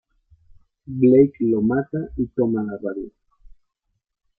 Blake 0.87 1.37
lo 1.45 1.61
mata 1.61 1.99
y 2.17 2.25
toma 2.29 2.63
la 2.63 2.75
radio. 2.81 3.11